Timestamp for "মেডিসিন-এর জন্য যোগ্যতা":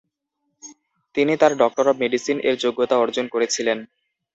2.01-2.95